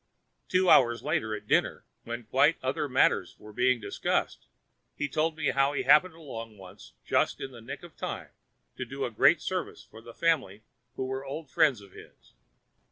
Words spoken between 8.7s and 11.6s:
to do a great service for a family who were old